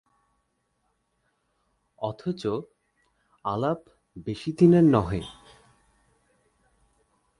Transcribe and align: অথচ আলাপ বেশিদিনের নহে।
অথচ 1.99 2.41
আলাপ 3.45 3.79
বেশিদিনের 4.25 4.83
নহে। 4.83 5.21